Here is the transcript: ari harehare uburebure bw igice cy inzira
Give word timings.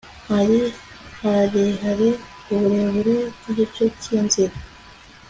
ari 0.39 0.59
harehare 1.19 2.09
uburebure 2.53 3.15
bw 3.39 3.45
igice 3.51 3.83
cy 4.01 4.07
inzira 4.17 4.55